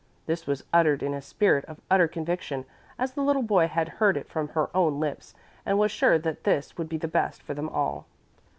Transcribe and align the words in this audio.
This 0.25 0.47
was 0.47 0.63
uttered 0.73 1.03
in 1.03 1.13
a 1.13 1.21
spirit 1.21 1.63
of 1.65 1.79
utter 1.91 2.07
conviction, 2.07 2.65
as 2.97 3.11
the 3.13 3.21
little 3.21 3.43
boy 3.43 3.67
had 3.67 3.87
heard 3.87 4.17
it 4.17 4.27
from 4.27 4.47
her 4.47 4.75
own 4.75 4.99
lips 4.99 5.35
and 5.63 5.77
was 5.77 5.91
sure 5.91 6.17
that 6.17 6.43
this 6.43 6.75
would 6.75 6.89
be 6.89 6.97
the 6.97 7.07
best 7.07 7.43
for 7.43 7.53
them 7.53 7.69
all. 7.69 8.07